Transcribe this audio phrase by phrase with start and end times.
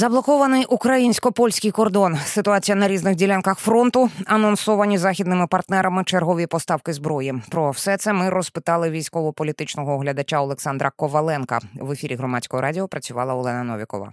[0.00, 2.16] Заблокований українсько-польський кордон.
[2.24, 7.34] Ситуація на різних ділянках фронту, анонсовані західними партнерами чергові поставки зброї.
[7.50, 11.60] Про все це ми розпитали військово-політичного оглядача Олександра Коваленка.
[11.74, 14.12] В ефірі громадського радіо працювала Олена Новікова.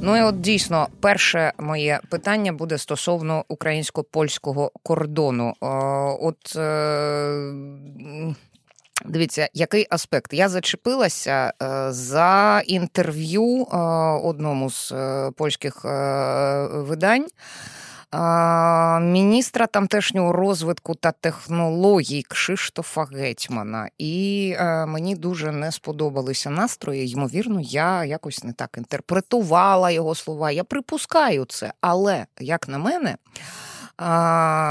[0.00, 5.54] Ну і от дійсно, перше моє питання буде стосовно українсько-польського кордону.
[6.20, 7.44] От е,
[9.04, 10.32] Дивіться, який аспект?
[10.32, 13.76] Я зачепилася е, за інтерв'ю е,
[14.22, 15.84] одному з е, польських
[16.74, 17.26] видань.
[19.00, 24.54] Міністра тамтешнього розвитку та технологій Кшиштофа Гетьмана, і
[24.86, 27.10] мені дуже не сподобалися настрої.
[27.10, 30.50] Ймовірно, я якось не так інтерпретувала його слова.
[30.50, 33.16] Я припускаю це, але як на мене.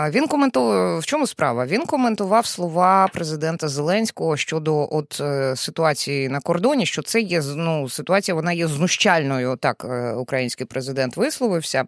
[0.09, 1.65] Він коментував в чому справа?
[1.65, 6.85] Він коментував слова президента Зеленського щодо от е, ситуації на кордоні.
[6.85, 9.55] Що це є ну, ситуація, вона є знущальною.
[9.55, 11.83] Так, е, український президент висловився.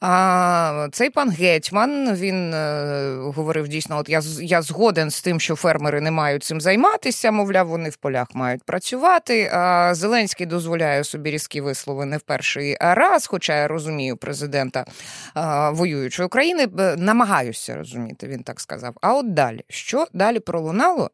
[0.00, 5.56] А цей пан гетьман він е, говорив дійсно: от я я згоден з тим, що
[5.56, 7.30] фермери не мають цим займатися.
[7.30, 9.50] Мовляв, вони в полях мають працювати.
[9.52, 14.84] А Зеленський дозволяє собі різкі вислови не в перший раз, хоча я розумію президента
[15.72, 16.66] воюючої України
[16.96, 18.94] намагаюся розуміти, він так сказав.
[19.00, 21.10] А от далі, що далі пролунало,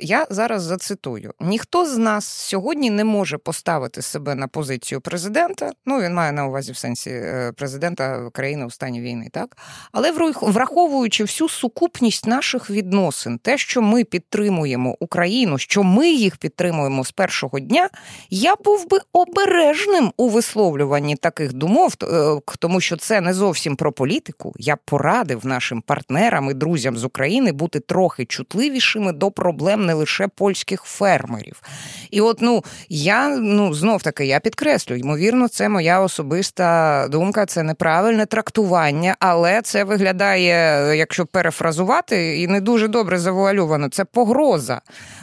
[0.00, 5.72] я зараз зацитую: ніхто з нас сьогодні не може поставити себе на позицію президента.
[5.86, 9.56] Ну, він має на увазі в сенсі е, президента країни у стані війни, так?
[9.92, 17.04] Але враховуючи всю сукупність наших відносин, те, що ми підтримуємо Україну, що ми їх підтримуємо
[17.04, 17.88] з першого дня,
[18.30, 23.92] я був би обережним у висловлюванні таких думов, е, тому що це не зовсім про
[23.92, 29.94] політику я порадив нашим партнерам і друзям з України бути трохи чутливішими до проблем не
[29.94, 31.62] лише польських фермерів.
[32.10, 37.62] І от ну я ну знов таки я підкреслю, ймовірно, це моя особиста думка, це
[37.62, 43.88] неправильне трактування, але це виглядає, якщо перефразувати, і не дуже добре завуальовано.
[43.88, 44.80] Це погроза.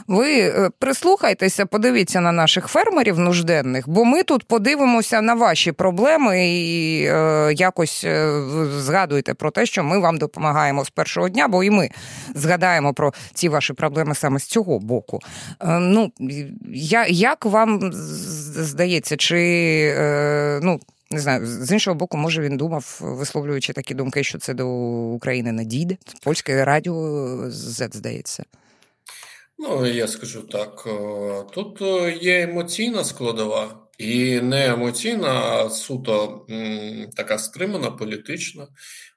[0.08, 6.48] Ви е, прислухайтеся, подивіться на наших фермерів нужденних, бо ми тут подивимося на ваші проблеми
[6.48, 8.42] і е, якось е,
[9.18, 11.90] згадуйте про те, що ми вам допомагаємо з першого дня, бо і ми
[12.34, 15.20] згадаємо про ці ваші проблеми саме з цього боку.
[15.60, 16.12] Е, ну,
[16.72, 19.38] я, Як вам здається, чи
[19.96, 20.80] е, ну.
[21.10, 24.68] Не знаю, з іншого боку, може він думав, висловлюючи такі думки, що це до
[25.14, 25.96] України не дійде.
[26.22, 26.94] Польське радіо
[27.48, 28.44] Z, здається.
[29.58, 31.80] Ну, я скажу так: е, тут
[32.22, 33.87] є емоційна складова.
[33.98, 36.46] І не емоційна, а суто
[37.16, 38.66] така стримана, політична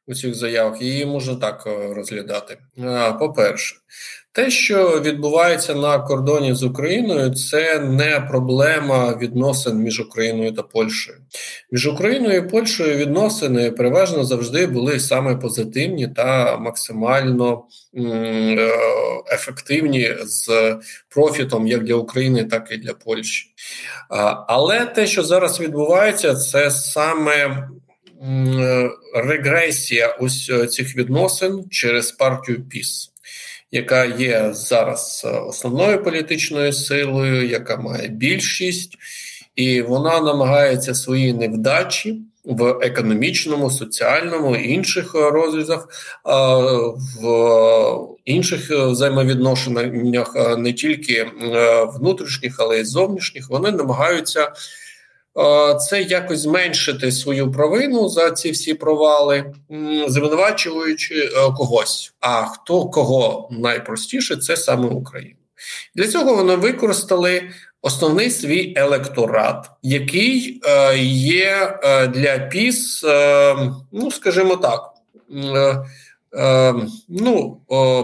[0.08, 0.82] у цих заявах.
[0.82, 2.58] Її можна так е, розглядати.
[3.20, 3.76] По-перше,
[4.34, 11.18] те, що відбувається на кордоні з Україною, це не проблема відносин між Україною та Польщею.
[11.72, 17.64] Між Україною і Польщею відносини переважно завжди були саме позитивні та максимально
[17.98, 18.72] е,
[19.34, 20.78] ефективні з
[21.10, 23.48] профітом як для України, так і для Польщі.
[24.48, 27.68] Але те, що зараз відбувається, це саме
[29.16, 33.11] регресія ось е, цих відносин через партію ПІС.
[33.72, 38.98] Яка є зараз е, основною політичною силою, яка має більшість,
[39.56, 45.88] і вона намагається свої невдачі в економічному, соціальному інших розрізах,
[47.22, 47.28] в
[48.26, 51.28] інших взаємовідношеннях, не тільки
[51.94, 54.52] внутрішніх, але й зовнішніх, вони намагаються
[55.90, 59.54] це якось зменшити свою провину за ці всі провали,
[60.08, 62.14] звинувачуючи е, когось.
[62.20, 65.36] А хто кого найпростіше, це саме Україна.
[65.96, 67.50] Для цього вони використали
[67.82, 73.04] основний свій електорат, який е, є е, для ПІС,
[73.92, 74.82] ну скажімо так.
[77.10, 77.58] Ну,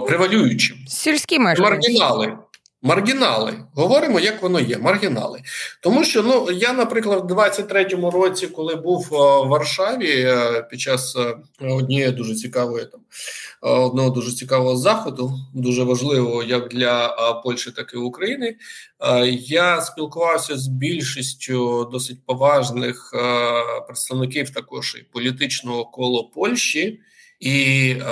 [0.08, 0.78] превалюючим.
[0.88, 2.38] Сільські маргінали.
[2.82, 4.78] Маргінали, говоримо, як воно є.
[4.78, 5.42] Маргінали,
[5.82, 11.16] тому що ну я, наприклад, в 23-му році, коли був в Варшаві е, під час
[11.16, 11.36] е,
[11.68, 13.02] однієї дуже цікавої там
[13.64, 17.08] е, одного дуже цікавого заходу, дуже важливого як для
[17.44, 18.56] Польщі, так і України.
[19.40, 23.14] Я спілкувався з більшістю досить поважних
[23.88, 27.00] представників також і політичного коло Польщі.
[27.40, 28.06] І е,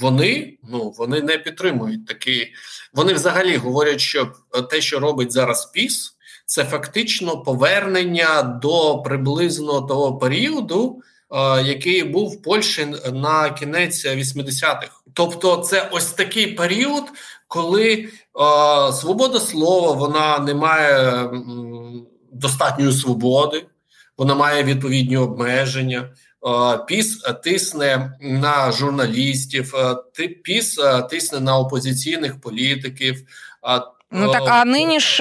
[0.00, 2.52] вони ну вони не підтримують такі.
[2.94, 4.32] Вони взагалі говорять, що
[4.70, 6.16] те, що робить зараз ПІС,
[6.46, 11.00] це фактично повернення до приблизно того періоду,
[11.30, 14.90] е, який був в Польщі на кінець 80-х.
[15.14, 17.04] Тобто, це ось такий період,
[17.48, 18.08] коли е,
[18.92, 21.30] свобода слова вона не має
[22.32, 23.66] достатньої свободи,
[24.18, 26.10] вона має відповідні обмеження.
[26.88, 29.74] Піс тисне на журналістів,
[30.44, 30.78] піс
[31.10, 33.16] тисне на опозиційних політиків.
[34.10, 35.18] Ну так а нині ж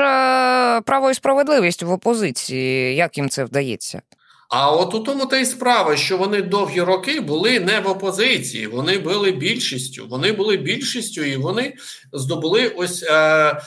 [0.81, 2.95] право і справедливість в опозиції.
[2.95, 4.01] Як їм це вдається?
[4.49, 8.67] А от у тому та й справа, що вони довгі роки були не в опозиції,
[8.67, 10.07] вони були більшістю.
[10.09, 11.73] Вони були більшістю, і вони
[12.13, 13.61] здобули ось е,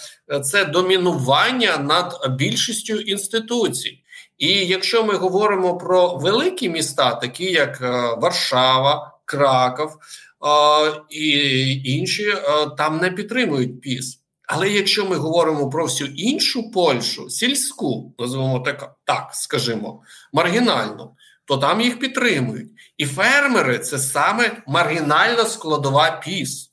[0.44, 4.03] це домінування над більшістю інституцій.
[4.38, 12.28] І якщо ми говоримо про великі міста, такі як е, Варшава, Краков е, і інші,
[12.28, 12.42] е,
[12.78, 14.20] там не підтримують піс.
[14.46, 20.02] Але якщо ми говоримо про всю іншу Польщу, сільську, називаємо так, так скажімо,
[20.32, 21.10] маргінальну,
[21.44, 22.70] то там їх підтримують.
[22.96, 26.70] І фермери це саме маргінальна складова піс.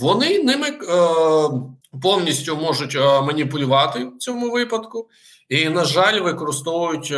[0.00, 0.66] Вони ними
[2.02, 5.08] повністю можуть маніпулювати в цьому випадку.
[5.50, 7.10] І, на жаль, використовують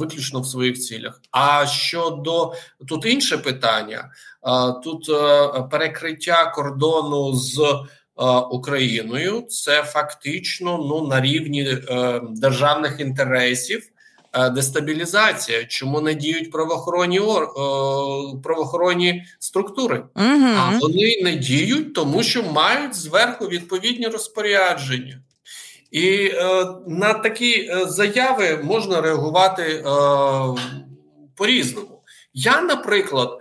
[0.00, 1.20] виключно в своїх цілях.
[1.30, 2.52] А щодо
[2.88, 4.10] тут інше питання:
[4.84, 5.10] тут
[5.70, 7.60] перекриття кордону з
[8.50, 13.82] Україною, це фактично ну на рівні е, державних інтересів.
[14.32, 17.48] Е, дестабілізація, чому не діють правоохоронні ор, е,
[18.42, 20.46] правоохоронні структури, угу.
[20.58, 25.22] а вони не діють, тому що мають зверху відповідні розпорядження,
[25.90, 29.82] і е, на такі е, заяви можна реагувати е,
[31.36, 32.02] по різному.
[32.34, 33.40] Я, наприклад,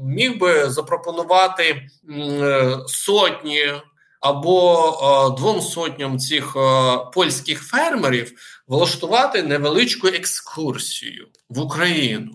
[0.00, 3.72] міг би запропонувати е, сотні
[4.20, 8.32] або е, двом сотням цих е, польських фермерів
[8.68, 12.32] влаштувати невеличку екскурсію в Україну.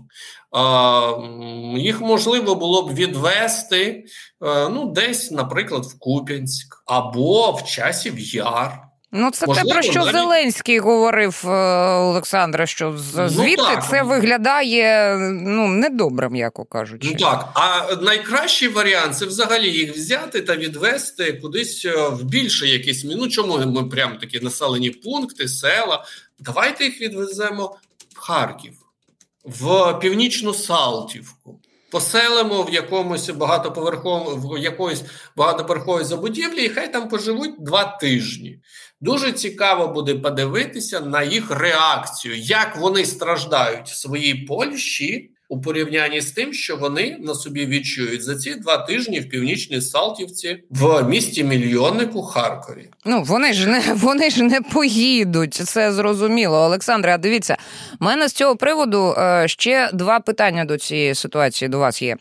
[1.77, 4.06] Їх можливо було б відвести
[4.42, 8.88] ну, десь, наприклад, в Куп'янськ або в часів Яр.
[9.12, 10.12] Ну, це Можливо, те, про що навіть...
[10.12, 11.50] Зеленський говорив е,
[11.95, 17.09] Олександра, що ну, звідти ну, це виглядає ну, недобре, м'яко кажучи.
[17.12, 22.68] Ну так, а найкращий варіант це взагалі їх взяти та відвести кудись е, в більше
[22.68, 26.06] якісь Ну чому ми прямо такі населені пункти, села?
[26.39, 27.77] Давайте їх відвеземо
[28.15, 28.74] в Харків,
[29.48, 31.60] в Північну Салтівку.
[31.92, 35.04] Поселимо в якомусь багатоповерховому в якоїсь
[35.36, 38.60] багатоповерховій забудівлі, і хай там поживуть два тижні.
[39.02, 46.22] Дуже цікаво буде подивитися на їх реакцію, як вони страждають в своїй Польщі у порівнянні
[46.22, 51.04] з тим, що вони на собі відчують за ці два тижні в північній Салтівці в
[51.04, 52.90] місті мільйоннику Харкові.
[53.06, 55.54] Ну вони ж не вони ж не поїдуть.
[55.54, 56.58] Це зрозуміло.
[56.58, 57.58] Олександре, а дивіться,
[58.00, 62.16] в мене з цього приводу е, ще два питання до цієї ситуації до вас є.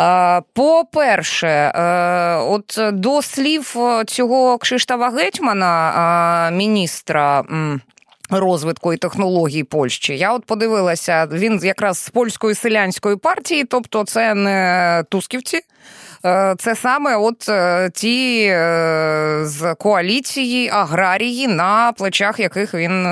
[0.00, 3.76] Е, по-перше, е, от до слів
[4.06, 7.44] цього Кшиштава Гетьмана, міністра
[8.30, 10.16] розвитку і технологій Польщі.
[10.16, 15.60] Я от подивилася, він якраз з польської селянської партії, тобто це не тусківці.
[16.24, 23.04] Е, це саме от е, ті е, з коаліції аграрії, на плечах яких він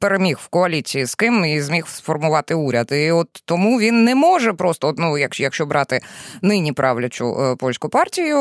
[0.00, 2.88] переміг в коаліції з ким і зміг сформувати уряд.
[2.92, 6.00] І от тому він не може просто, ну якщо брати
[6.42, 8.38] нині правлячу польську партію,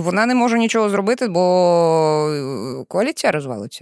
[0.00, 3.80] вона не може нічого зробити, бо коаліція розвалиться.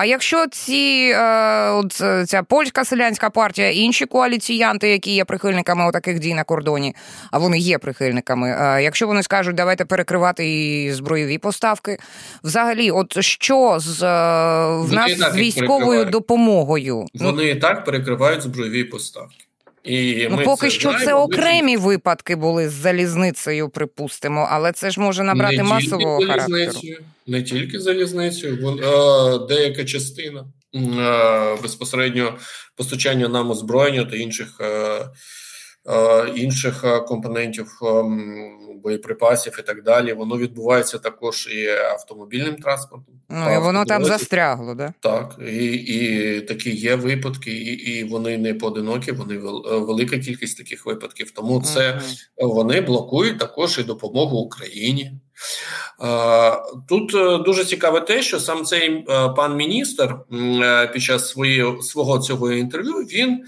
[0.00, 5.92] А якщо ці е, от е, ця польська селянська партія, інші коаліціянти, які є прихильниками
[5.92, 6.94] таких дій на кордоні,
[7.30, 8.50] а вони є прихильниками.
[8.50, 11.98] Е, якщо вони скажуть, давайте перекривати і збройові поставки,
[12.44, 14.00] взагалі, от що з
[14.70, 17.06] в нас з військовою допомогою?
[17.14, 19.49] Вони і так перекривають збройові поставки.
[19.84, 21.82] І ну, ми Поки це що знаємо, це окремі ми...
[21.82, 26.72] випадки були з залізницею, припустимо, але це ж може набрати не масового характеру.
[27.26, 28.78] Не тільки залізницею,
[29.48, 30.44] деяка частина
[31.62, 32.38] безпосередньо
[32.76, 34.60] постачання нам озброєння та інших
[36.36, 37.80] інших компонентів
[38.82, 40.12] боєприпасів і так далі.
[40.12, 43.14] Воно відбувається також і автомобільним транспортом.
[43.28, 44.92] Ну і воно там застрягло, да?
[45.00, 49.12] так і і такі є випадки, і і вони не поодинокі.
[49.12, 51.30] Вони велика кількість таких випадків.
[51.30, 52.54] Тому це uh-huh.
[52.54, 55.12] вони блокують також і допомогу Україні.
[56.88, 59.04] Тут е, дуже цікаве те, що сам цей е,
[59.36, 63.44] пан міністр е, під час своєї свого цього інтерв'ю він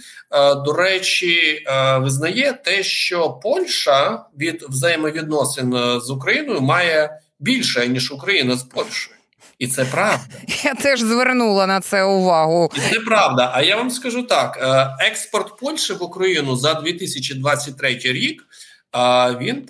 [0.64, 1.64] до речі
[1.98, 9.16] визнає те, що Польща від взаємовідносин з Україною має більше ніж Україна з Польщею.
[9.58, 10.20] І це правда.
[10.64, 12.70] Я теж звернула на це увагу.
[12.76, 13.50] І Це правда.
[13.54, 14.58] А я вам скажу так:
[15.00, 18.42] експорт Польщі в Україну за 2023 рік
[19.40, 19.66] він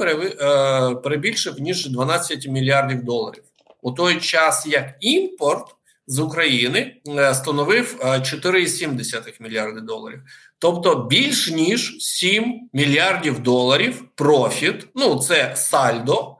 [1.03, 3.43] перебільшив ніж 12 мільярдів доларів.
[3.83, 5.67] у той час як імпорт
[6.07, 10.23] з України е, становив 4,7 мільярди доларів.
[10.59, 16.37] Тобто більш ніж 7 мільярдів доларів профіт, ну це сальдо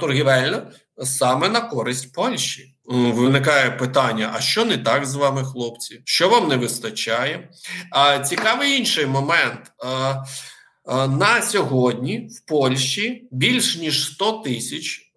[0.00, 0.62] торгівельне,
[1.02, 2.74] саме на користь Польщі.
[2.86, 6.02] Виникає питання: а що не так з вами, хлопці?
[6.04, 7.48] Що вам не вистачає?
[7.90, 9.72] А цікавий інший момент.
[10.86, 15.12] На сьогодні в Польщі більш ніж 100 тисяч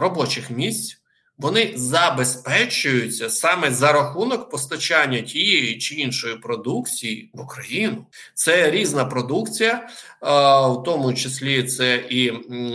[0.00, 1.00] робочих місць
[1.38, 8.06] вони забезпечуються саме за рахунок постачання тієї чи іншої продукції в Україну.
[8.34, 9.88] Це різна продукція,
[10.22, 12.30] в тому числі це і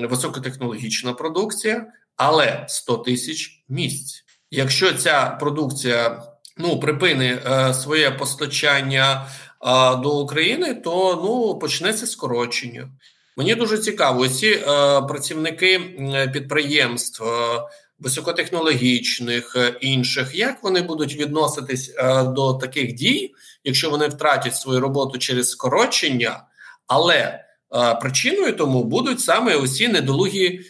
[0.05, 1.85] високотехнологічна продукція,
[2.15, 4.23] але 100 тисяч місць.
[4.51, 6.23] Якщо ця продукція
[6.57, 9.27] ну припини е, своє постачання
[10.01, 12.89] до України, то ну почнеться скорочення.
[13.37, 14.61] Мені дуже цікаво, ці е,
[15.01, 15.79] працівники
[16.33, 17.23] підприємств.
[17.23, 17.61] Е,
[17.99, 25.49] високотехнологічних інших, як вони будуть відноситись до таких дій, якщо вони втратять свою роботу через
[25.49, 26.43] скорочення,
[26.87, 27.45] але
[28.01, 30.61] причиною тому будуть саме усі недолугі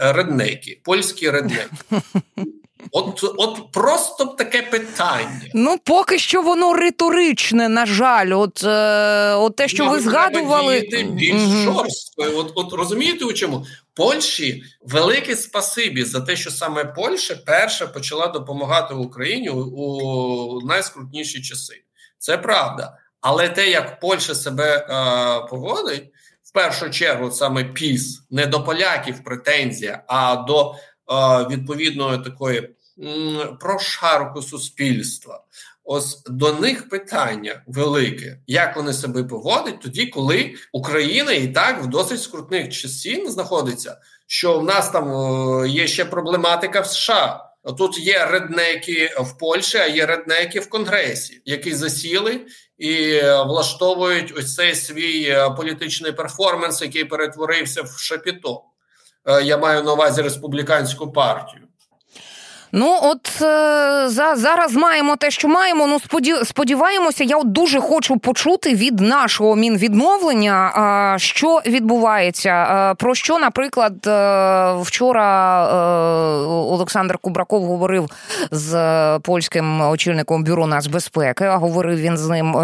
[0.00, 1.70] реднеки, польські реднеки.
[2.92, 5.40] От от просто таке питання.
[5.54, 8.30] Ну, поки що воно риторичне, на жаль.
[8.32, 12.22] От е, от те, що ну, ви згадували більш mm жорстко.
[12.34, 18.26] От от розумієте, у чому Польщі велике спасибі за те, що саме Польща перша почала
[18.26, 21.84] допомагати Україні у, найскрутніші часи.
[22.18, 22.98] Це правда.
[23.20, 26.04] Але те, як Польща себе е, поводить,
[26.42, 30.74] в першу чергу саме піс, не до поляків претензія, а до
[31.50, 32.70] відповідної такої
[33.60, 35.44] прошарку суспільства.
[35.84, 41.86] Ось до них питання велике, як вони себе поводять тоді, коли Україна і так в
[41.86, 45.06] досить скрутних часів знаходиться, що в нас там
[45.66, 47.50] є ще проблематика в США.
[47.78, 52.46] Тут є реднеки в Польщі, а є реднеки в Конгресі, які засіли
[52.78, 58.62] і влаштовують ось цей свій е, політичний перформанс, який перетворився в шапіто.
[59.26, 61.63] Е, я маю на увазі республіканську партію.
[62.76, 65.86] Ну, от е, за, зараз маємо те, що маємо.
[65.86, 66.00] Ну,
[66.44, 72.50] сподіваємося, я от дуже хочу почути від нашого мінвідновлення, що відбувається.
[72.50, 75.24] Е, про що, наприклад, е, вчора
[76.46, 78.10] Олександр Кубраков говорив
[78.50, 81.48] з польським очільником бюро нацбезпеки.
[81.48, 82.56] Говорив він з ним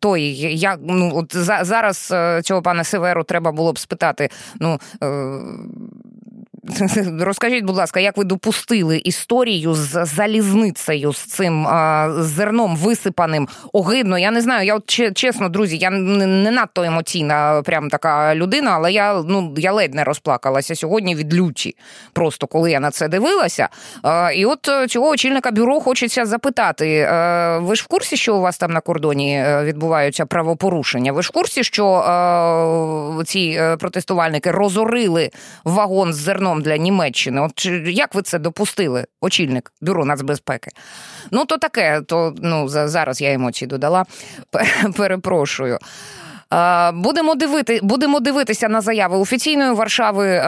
[0.00, 0.22] той,
[0.58, 4.30] як ну от за, зараз цього пана Северу треба було б спитати.
[4.60, 4.78] ну...
[7.20, 14.18] Розкажіть, будь ласка, як ви допустили історію з залізницею з цим а, зерном висипаним огидно?
[14.18, 14.66] Я не знаю.
[14.66, 19.72] Я от чесно, друзі, я не надто емоційна, прям така людина, але я ну я
[19.72, 21.76] ледь не розплакалася сьогодні від люті.
[22.12, 23.68] Просто коли я на це дивилася.
[24.02, 28.36] А, і от е, цього очільника бюро хочеться запитати: а, ви ж в курсі, що
[28.36, 31.12] у вас там на кордоні е, відбуваються правопорушення?
[31.12, 32.04] Ви ж в курсі, що
[33.26, 35.30] ці е, протестувальники розорили
[35.64, 36.59] вагон з зерном?
[36.60, 37.40] Для Німеччини.
[37.40, 40.70] От як ви це допустили, очільник бюро нацбезпеки?
[41.30, 44.04] Ну, то таке, то ну зараз я емоції додала.
[44.96, 45.78] Перепрошую.
[46.92, 50.40] Будемо дивити, будемо дивитися на заяви офіційної Варшави,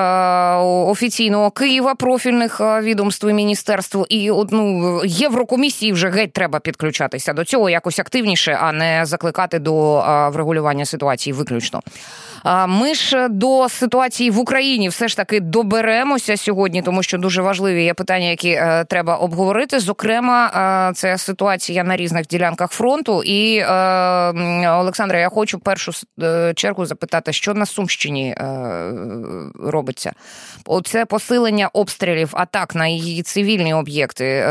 [0.90, 7.70] офіційного Києва, профільних відомств і міністерств і ну, Єврокомісії вже геть треба підключатися до цього
[7.70, 11.82] якось активніше, а не закликати до врегулювання ситуації виключно.
[12.68, 17.84] Ми ж до ситуації в Україні все ж таки доберемося сьогодні, тому що дуже важливі
[17.84, 19.80] є питання, які е, треба обговорити.
[19.80, 20.46] Зокрема,
[20.90, 23.22] е, це ситуація на різних ділянках фронту.
[23.22, 23.66] І е,
[24.70, 25.92] Олександра, я хочу першу
[26.54, 28.36] чергу запитати, що на Сумщині
[29.60, 30.12] робиться.
[30.66, 34.46] Оце посилення обстрілів, атак на її цивільні об'єкти.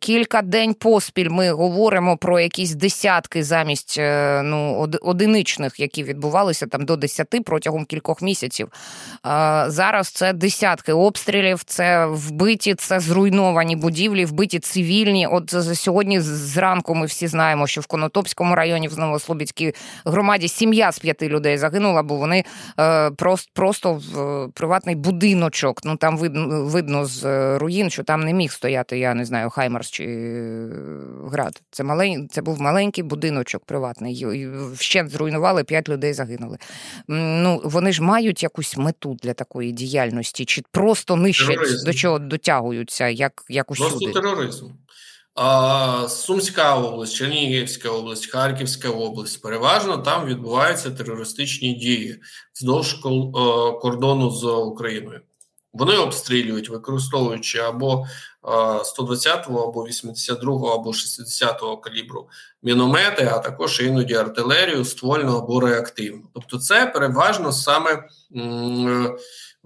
[0.00, 3.98] Кілька день поспіль ми говоримо про якісь десятки замість
[4.42, 8.68] ну одиничних, які відбувалися там до 10 10 протягом кількох місяців.
[9.66, 15.26] Зараз це десятки обстрілів, це вбиті, це зруйновані будівлі, вбиті цивільні.
[15.26, 19.72] От сьогодні зранку ми всі знаємо, що в Конотопському районі в Новослобідській
[20.04, 22.44] громаді сім'я з п'яти людей загинула, бо вони
[22.80, 25.80] е, просто просто в приватний будиночок.
[25.84, 27.24] Ну там видно видно з
[27.58, 28.98] руїн, що там не міг стояти.
[28.98, 30.68] Я не знаю, Хаймарс чи е,
[31.30, 31.60] град.
[31.70, 32.28] Це малень...
[32.30, 34.26] це був маленький будиночок приватний.
[34.74, 36.58] Вщент зруйнували, п'ять людей загинули
[37.08, 41.86] ну вони ж мають якусь мету для такої діяльності, чи просто нищать тероризм.
[41.86, 43.90] до чого дотягуються, як як усюди?
[43.90, 44.66] Просто тероризм.
[45.34, 52.20] А, Сумська область, Чернігівська область, Харківська область переважно там відбуваються терористичні дії
[52.54, 52.92] вздовж
[53.80, 55.20] кордону з Україною.
[55.72, 58.06] Вони обстрілюють, використовуючи або
[58.46, 62.28] 120-го, або 82-го, або 60-го калібру
[62.62, 66.22] міномети, а також іноді артилерію, ствольну або реактивну.
[66.34, 68.02] Тобто, це переважно саме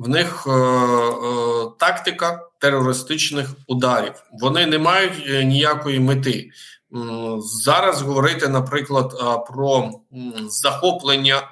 [0.00, 4.12] в них е, е, тактика терористичних ударів.
[4.32, 6.50] Вони не мають е, ніякої мети.
[7.38, 9.12] Зараз говорити, наприклад,
[9.49, 9.90] про
[10.49, 11.42] захоплення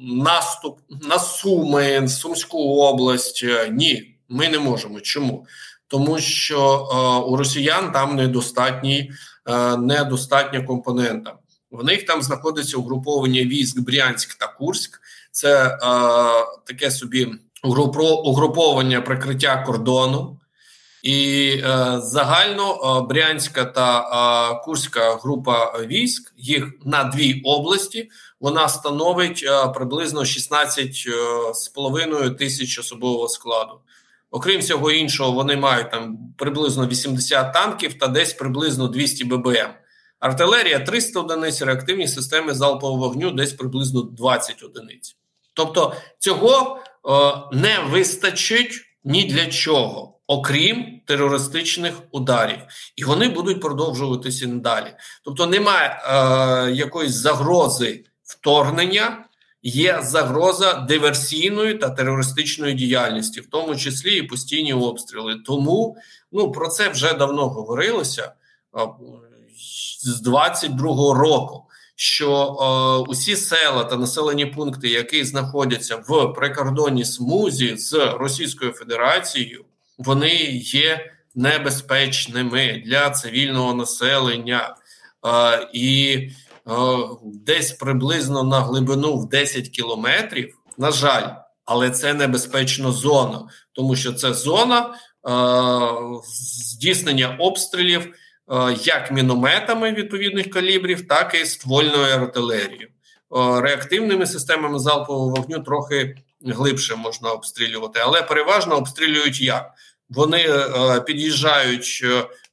[0.00, 3.44] наступ на Суми, Сумську область.
[3.70, 5.00] Ні, ми не можемо.
[5.00, 5.46] Чому?
[5.92, 6.88] Тому що
[7.28, 9.12] у росіян там недостатній,
[9.78, 11.34] недостатня компонента.
[11.70, 15.00] В них там знаходиться угруповання військ Брянськ та Курськ.
[15.30, 15.78] Це е,
[16.66, 17.28] таке собі
[18.24, 20.38] угруповання прикриття кордону.
[21.02, 21.60] І е,
[22.02, 24.04] загально е, Брянська та е,
[24.64, 28.10] Курська група військ їх на дві області.
[28.40, 33.80] Вона становить е, приблизно 16,5 е, тисяч особового складу.
[34.32, 39.68] Окрім всього іншого, вони мають там приблизно 80 танків та десь приблизно 200 ББМ.
[40.20, 45.16] Артилерія 300 одиниць, реактивні системи залпового вогню десь приблизно 20 одиниць.
[45.54, 52.58] Тобто цього е, не вистачить ні для чого, окрім терористичних ударів,
[52.96, 54.94] і вони будуть продовжуватися надалі.
[55.24, 59.24] Тобто, немає е, якоїсь загрози вторгнення.
[59.62, 65.36] Є загроза диверсійної та терористичної діяльності, в тому числі і постійні обстріли.
[65.46, 65.96] Тому
[66.32, 68.32] ну про це вже давно говорилося
[70.02, 71.66] з 22-го року
[72.02, 72.56] що
[73.06, 79.64] е, усі села та населені пункти, які знаходяться в прикордонній смузі з Російською Федерацією,
[79.98, 84.76] вони є небезпечними для цивільного населення
[85.26, 86.18] е, і
[87.24, 90.58] десь приблизно на глибину в 10 кілометрів.
[90.78, 91.28] На жаль,
[91.64, 94.94] але це небезпечна зона, тому що це зона
[95.28, 98.14] е, здійснення обстрілів
[98.52, 102.88] Е, як мінометами відповідних калібрів, так і ствольною артилерією.
[102.88, 109.70] Е, реактивними системами залпового вогню трохи глибше можна обстрілювати, але переважно обстрілюють як
[110.08, 112.04] вони е, під'їжджають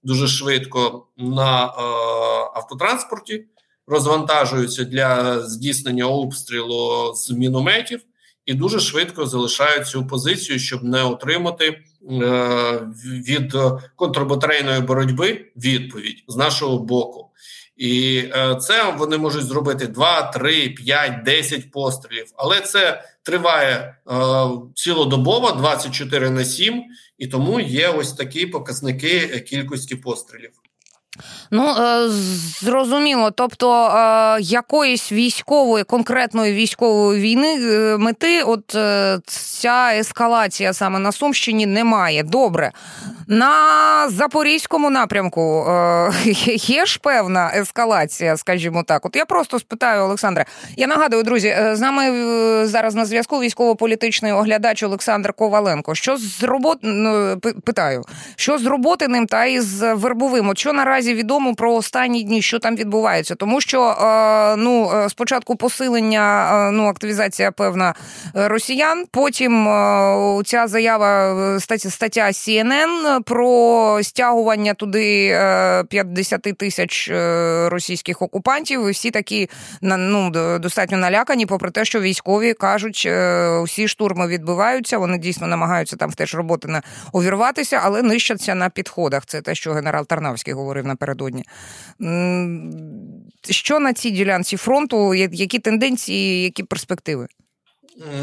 [0.03, 1.73] дуже швидко на
[2.55, 3.45] автотранспорті,
[3.89, 8.01] розвантажуються для здійснення обстрілу з мінометів
[8.45, 11.79] і дуже швидко залишають цю позицію, щоб не отримати е,
[13.03, 13.55] від
[13.95, 17.29] контрбатарейної боротьби відповідь з нашого боку.
[17.77, 23.95] І е, це вони можуть зробити 2, 3, 5, 10 пострілів, але це триває е,
[24.75, 26.83] цілодобово 24 на 7,
[27.17, 30.51] і тому є ось такі показники кількості пострілів.
[31.51, 32.09] Ну е,
[32.61, 38.77] зрозуміло, тобто е, якоїсь військової конкретної військової війни е, мети, от
[39.25, 42.23] ця ескалація саме на Сумщині немає.
[42.23, 42.71] Добре.
[43.27, 45.65] На запорізькому напрямку
[46.55, 49.05] є ж певна ескалація, скажімо так.
[49.05, 50.45] От я просто спитаю Олександра.
[50.77, 52.11] Я нагадую, друзі, з нами
[52.67, 55.95] зараз на зв'язку військово-політичний оглядач Олександр Коваленко.
[55.95, 56.77] Що з робот...
[56.81, 58.03] Ну, питаю,
[58.35, 60.49] що з роботиним та із вербовим?
[60.49, 65.09] От що наразі відомо про останні дні, що там відбувається, тому що е, ну е,
[65.09, 67.93] спочатку посилення, е, ну активізація певна
[68.33, 69.05] росіян.
[69.11, 69.65] Потім
[70.45, 75.29] ця заява стаття CNN про стягування туди
[75.89, 77.11] 50 тисяч
[77.71, 78.87] російських окупантів.
[78.87, 79.49] І Всі такі
[79.81, 83.09] ну, достатньо налякані, попри те, що військові кажуть,
[83.63, 84.97] усі штурми відбуваються.
[84.97, 86.81] Вони дійсно намагаються там теж роботи не
[87.13, 89.25] увірватися, але нищаться на підходах.
[89.25, 91.43] Це те, що генерал Тарнавський говорив напередодні.
[93.49, 95.13] Що на цій ділянці фронту?
[95.13, 97.27] Які тенденції, які перспективи?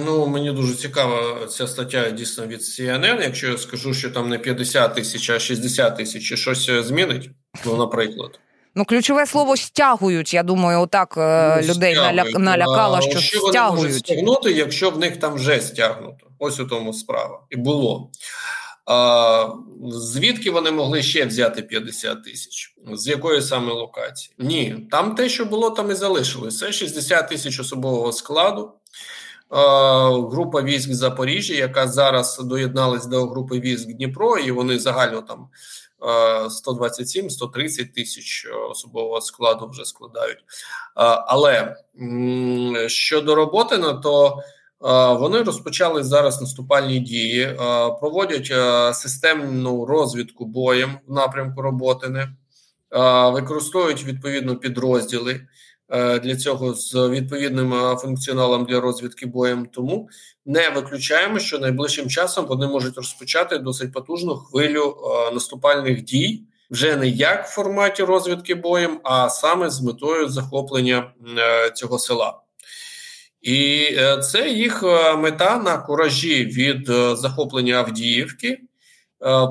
[0.04, 3.22] Ну, мені дуже цікава ця стаття дійсно від CNN.
[3.22, 7.30] Якщо я скажу, що там не 50 тисяч, а 60 тисяч, чи щось змінить,
[7.66, 8.40] ну, наприклад.
[8.74, 10.34] Ну, ключове слово стягують.
[10.34, 12.38] Я думаю, отак е, ну, людей наляк...
[12.38, 13.76] налякало, що, що стягують.
[13.76, 16.26] Вони можуть стягнути, якщо в них там вже стягнуто.
[16.38, 17.40] Ось у тому справа.
[17.50, 18.10] І було.
[19.90, 22.74] Звідки вони могли ще взяти 50 тисяч?
[22.92, 24.34] З якої саме локації?
[24.38, 26.58] Ні, там те, що було, там і залишилось.
[26.58, 28.72] Це 60 тисяч особового складу.
[30.30, 35.48] Група військ Запоріжжя, яка зараз доєдналась до групи військ Дніпро, і вони загально там
[36.00, 40.38] 127-130 тисяч особового складу вже складають.
[41.26, 41.76] Але
[42.86, 44.42] щодо роботи, то
[45.20, 47.56] вони розпочали зараз наступальні дії,
[48.00, 48.52] проводять
[48.96, 52.28] системну розвідку боєм в напрямку роботи,
[53.32, 55.40] використовують відповідно підрозділи.
[56.22, 59.66] для цього з відповідним функціоналом для розвідки боєм.
[59.66, 60.08] Тому
[60.46, 64.96] не виключаємо, що найближчим часом вони можуть розпочати досить потужну хвилю
[65.32, 66.42] наступальних дій.
[66.70, 71.12] Вже не як в форматі розвідки боєм, а саме з метою захоплення
[71.74, 72.40] цього села.
[73.46, 78.58] І е, це їх е, мета на куражі від е, захоплення Авдіївки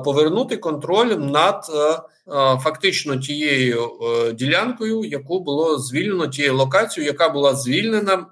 [0.04, 1.64] повернути контроль над
[2.62, 3.90] фактично тією
[4.34, 8.26] ділянкою, яку було звільнено тією локацією, яка була звільнена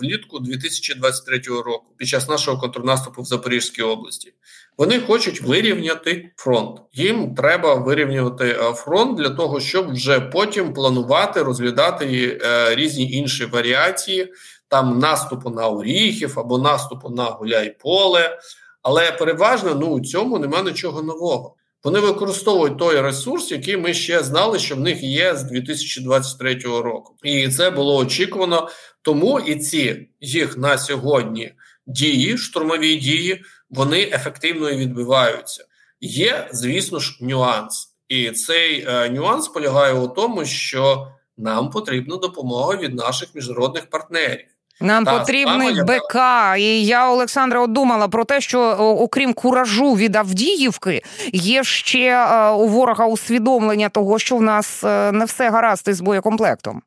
[0.00, 4.32] влітку 2023 року під час нашого контрнаступу в Запорізькій області.
[4.78, 6.80] Вони хочуть вирівняти фронт.
[6.92, 12.38] Їм треба вирівнювати фронт для того, щоб вже потім планувати розглядати
[12.74, 14.32] різні інші варіації
[14.72, 18.38] там наступу на Оріхів або наступу на Гуляй-Поле.
[18.82, 21.56] Але переважно ну у цьому нема нічого нового.
[21.84, 27.16] Вони використовують той ресурс, який ми ще знали, що в них є з 2023 року,
[27.22, 28.68] і це було очікувано.
[29.02, 31.52] Тому і ці їх на сьогодні
[31.86, 35.64] дії, штурмові дії, вони ефективно і відбиваються.
[36.00, 41.08] Є, звісно ж, нюанс, і цей е, нюанс полягає у тому, що
[41.38, 44.46] нам потрібна допомога від наших міжнародних партнерів.
[44.80, 46.16] Нам Та, потрібний БК.
[46.58, 52.68] І я Олександра думала про те, що окрім куражу від Авдіївки, є ще е, у
[52.68, 56.82] ворога усвідомлення того, що в нас е, не все гаразд із боєкомплектом.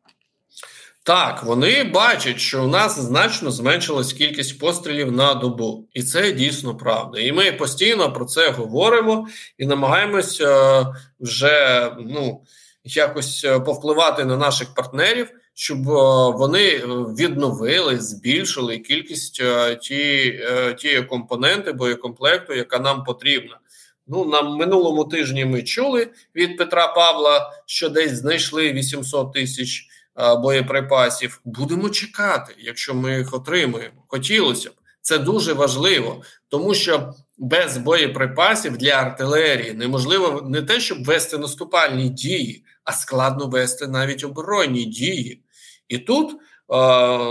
[1.05, 6.77] Так, вони бачать, що у нас значно зменшилась кількість пострілів на добу, і це дійсно
[6.77, 7.19] правда.
[7.19, 10.85] І ми постійно про це говоримо і намагаємося е,
[11.19, 12.41] вже ну
[12.83, 15.93] якось повпливати на наших партнерів щоб е,
[16.37, 16.87] вони е,
[17.19, 20.39] відновили, збільшили кількість е, ті,
[20.79, 23.59] тієї компоненти боєкомплекту, яка нам потрібна.
[24.07, 29.87] Ну на минулому тижні ми чули від Петра Павла, що десь знайшли 800 тисяч
[30.17, 31.41] боєприпасів.
[31.45, 34.04] Будемо чекати, якщо ми їх отримуємо.
[34.08, 34.73] Хотілося б.
[35.01, 42.10] Це дуже важливо, тому що без боєприпасів для артилерії неможливо не те, щоб вести наступальні
[42.10, 45.41] дії, а складно вести навіть оборонні дії.
[45.88, 46.36] І тут, е,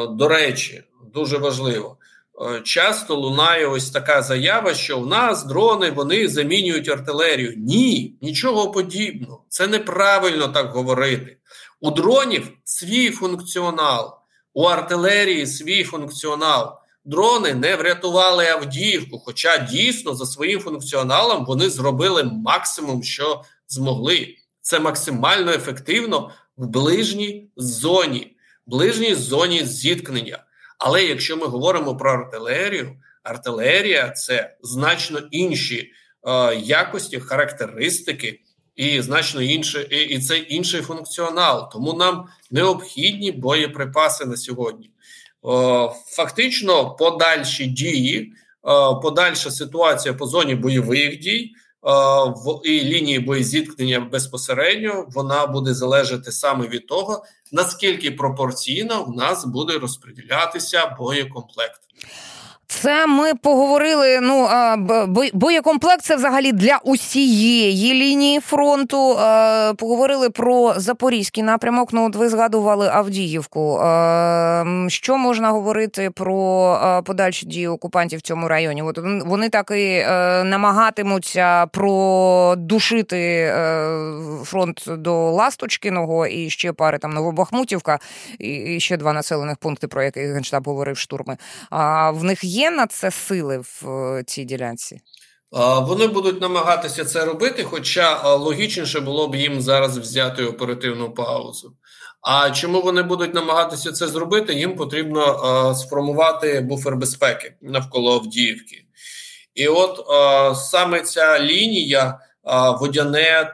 [0.06, 0.82] до речі,
[1.14, 1.96] дуже важливо.
[2.42, 7.54] Е, часто лунає ось така заява, що в нас дрони вони замінюють артилерію.
[7.56, 9.44] Ні, нічого подібного.
[9.48, 11.36] Це неправильно так говорити.
[11.84, 14.18] У дронів свій функціонал,
[14.54, 16.78] у артилерії свій функціонал.
[17.04, 24.36] Дрони не врятували Авдіївку, хоча дійсно за своїм функціоналом вони зробили максимум, що змогли.
[24.60, 30.44] Це максимально ефективно в ближній зоні ближній зоні зіткнення.
[30.78, 35.92] Але якщо ми говоримо про артилерію, артилерія це значно інші
[36.26, 38.40] е, якості, характеристики
[38.76, 41.72] і значно інше, і, і це інший функціонал.
[41.72, 44.86] Тому нам необхідні боєприпаси на сьогодні.
[44.86, 44.90] Е,
[46.06, 48.30] фактично, подальші дії, е,
[49.02, 51.54] подальша ситуація по зоні бойових дій.
[51.84, 59.44] В і лінії боєзіткнення безпосередньо вона буде залежати саме від того, наскільки пропорційно в нас
[59.44, 61.83] буде розподілятися боєкомплект.
[62.80, 64.20] Це ми поговорили.
[64.20, 64.48] Ну
[65.34, 69.18] боєкомплект це взагалі для усієї лінії фронту.
[69.76, 71.92] Поговорили про запорізький напрямок.
[71.92, 73.78] Ну, от ви згадували Авдіївку.
[74.88, 78.82] Що можна говорити про подальші дії окупантів в цьому районі?
[78.82, 83.88] От вони так і е, намагатимуться продушити е,
[84.44, 87.98] фронт до Ласточкиного і ще пари там Новобахмутівка,
[88.38, 91.36] і ще два населених пункти, про які генштаб говорив штурми.
[91.70, 95.00] А в них є на це сили в е, цій ділянці?
[95.80, 101.76] Вони будуть намагатися це робити, хоча логічніше було б їм зараз взяти оперативну паузу.
[102.20, 104.54] А чому вони будуть намагатися це зробити?
[104.54, 108.84] Їм потрібно сформувати буфер безпеки навколо Авдіївки.
[109.54, 110.06] І от
[110.56, 112.18] саме ця лінія
[112.80, 113.52] водяне,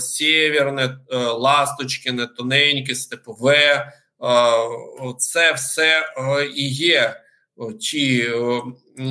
[0.00, 0.98] сєвєрне,
[1.34, 3.92] ласточкине, тоненьке, степове,
[5.18, 6.02] це все
[6.54, 7.14] і є
[7.80, 8.30] ті,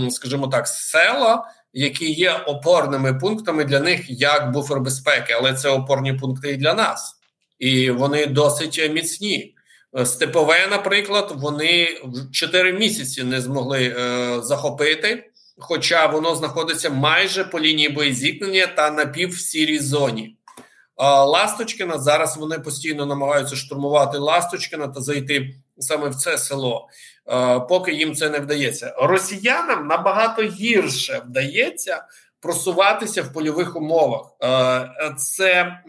[0.10, 6.14] скажімо так, села, які є опорними пунктами для них як буфер безпеки, але це опорні
[6.14, 7.16] пункти і для нас,
[7.60, 9.54] і вони досить міцні.
[10.06, 17.60] Степове, наприклад, вони в 4 місяці не змогли е, захопити, хоча воно знаходиться майже по
[17.60, 20.37] лінії боєзіткнення та на півсірій зоні.
[20.98, 26.88] Ласточкина зараз вони постійно намагаються штурмувати Ласточкина та зайти саме в це село.
[27.70, 28.96] Поки їм це не вдається.
[28.98, 32.06] Росіянам набагато гірше вдається
[32.40, 34.22] просуватися в польових умовах.
[35.18, 35.80] Це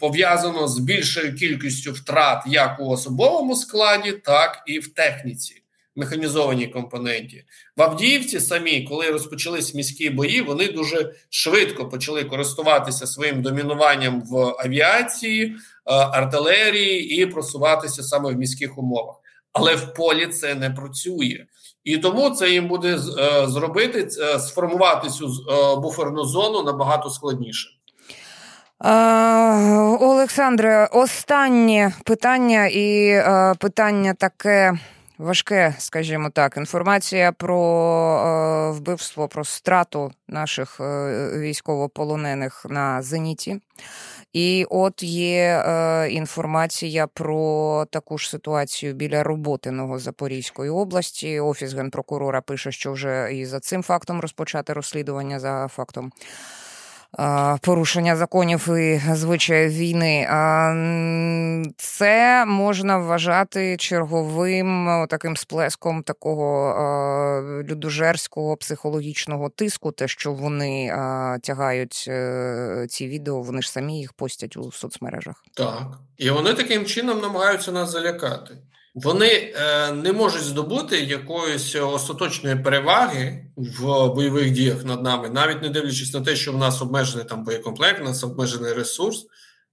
[0.00, 5.62] пов'язано з більшою кількістю втрат як у особовому складі, так і в техніці
[5.96, 7.44] механізованій компоненті.
[7.76, 14.54] В Авдіївці самі, коли розпочались міські бої, вони дуже швидко почали користуватися своїм домінуванням в
[14.58, 15.56] авіації, е,
[15.94, 19.16] артилерії і просуватися саме в міських умовах.
[19.52, 21.46] Але в полі це не працює.
[21.84, 22.98] І тому це їм буде е,
[23.48, 25.28] зробити е, сформувати цю
[25.82, 27.68] буферну зону набагато складніше.
[30.00, 33.22] Олександре, останнє питання і
[33.58, 34.78] питання таке
[35.20, 37.60] важке, скажімо так, інформація про
[38.18, 40.84] е, вбивство, про страту наших е,
[41.38, 43.60] військовополонених на зеніті.
[44.32, 51.40] І от є е, інформація про таку ж ситуацію біля Роботиного Запорізької області.
[51.40, 56.12] Офіс генпрокурора пише, що вже і за цим фактом розпочати розслідування за фактом
[57.60, 60.26] порушення законів і звичаїв війни.
[61.76, 66.74] Це можна вважати черговим таким сплеском такого
[67.68, 70.88] людожерського психологічного тиску, те, що вони
[71.42, 75.44] тягають е, ці відео, вони ж самі їх постять у соцмережах.
[75.54, 78.56] Так, і вони таким чином намагаються нас залякати.
[78.94, 85.68] Вони е, не можуть здобути якоїсь остаточної переваги в бойових діях над нами, навіть не
[85.68, 89.26] дивлячись на те, що в нас обмежений там боєкомплект, у нас обмежений ресурс.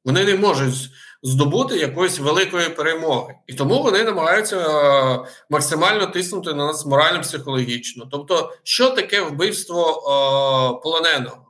[0.06, 0.90] Вони не можуть
[1.24, 8.08] здобути якоїсь великої перемоги, і тому вони намагаються е, максимально тиснути на нас морально психологічно.
[8.12, 11.44] Тобто, що таке вбивство е, полоненого?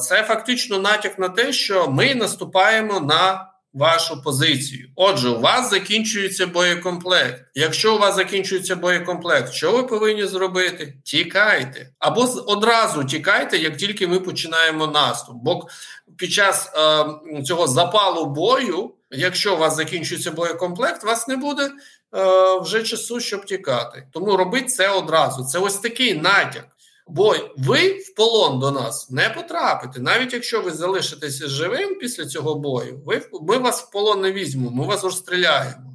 [0.00, 4.88] Це фактично натяк на те, що ми наступаємо на вашу позицію.
[4.96, 7.44] Отже, у вас закінчується боєкомплект.
[7.54, 10.94] Якщо у вас закінчується боєкомплект, що ви повинні зробити?
[11.04, 15.36] Тікайте або одразу тікайте, як тільки ми починаємо наступ.
[15.42, 15.68] Бо
[16.16, 21.70] під час е, цього запалу бою, якщо у вас закінчується боєкомплект, вас не буде.
[22.16, 25.44] Е, вже часу, щоб тікати, тому робить це одразу.
[25.44, 26.66] Це ось такий натяк.
[27.08, 32.54] Бо ви в полон до нас не потрапите, навіть якщо ви залишитеся живим після цього
[32.54, 35.92] бою, ви, ми вас в полон не візьмемо, ми вас розстріляємо.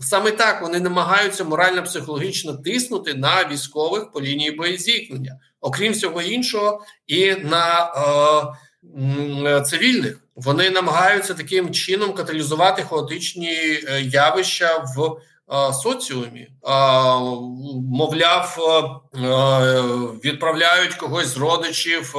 [0.00, 7.34] Саме так вони намагаються морально-психологічно тиснути на військових по лінії боєзіткнення, окрім всього іншого, і
[7.34, 7.92] на
[9.46, 10.20] е, цивільних.
[10.34, 15.20] Вони намагаються таким чином каталізувати хаотичні е, явища в
[15.82, 16.48] соціумі,
[17.90, 18.58] мовляв,
[20.24, 22.12] відправляють когось з родичів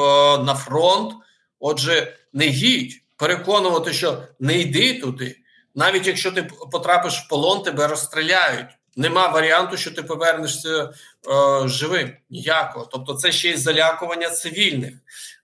[0.45, 1.13] на фронт.
[1.59, 5.37] Отже, не їдь переконувати, що не йди туди,
[5.75, 8.67] навіть якщо ти потрапиш в полон, тебе розстріляють.
[8.95, 10.91] Нема варіанту, що ти повернешся е,
[11.67, 12.13] живим.
[12.29, 12.89] Ніякого.
[12.91, 14.93] Тобто, це ще й залякування цивільних.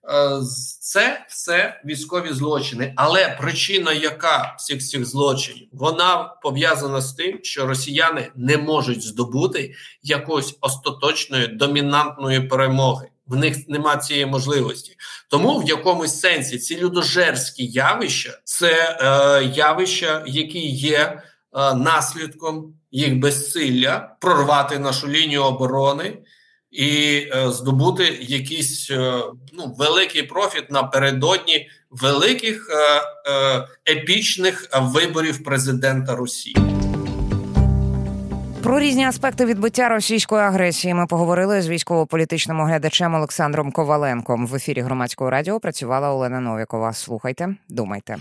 [0.09, 0.41] Е,
[0.79, 7.67] це все військові злочини, але причина, яка всіх цих злочинів, вона пов'язана з тим, що
[7.67, 13.07] росіяни не можуть здобути якоїсь остаточної домінантної перемоги.
[13.27, 14.95] В них нема цієї можливості,
[15.29, 21.21] тому в якомусь сенсі ці людожерські явища це е, явища, які є е,
[21.73, 26.17] наслідком їх безсилля прорвати нашу лінію оборони
[26.75, 29.13] і е, здобути якийсь е,
[29.53, 36.55] ну, великий профіт напередодні великих е, епічних виборів президента Росії.
[38.63, 44.47] Про різні аспекти відбиття російської агресії ми поговорили з військово-політичним оглядачем Олександром Коваленком.
[44.47, 46.93] В ефірі громадського радіо працювала Олена Новікова.
[46.93, 48.17] Слухайте, думайте.